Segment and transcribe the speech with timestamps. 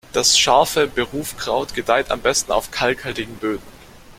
[0.13, 3.61] Das Scharfe Berufkraut gedeiht am besten auf kalkhaltigen Böden.